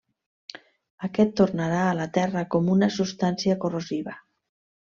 [1.07, 4.21] Aquest, tornarà a la terra com una substància corrosiva.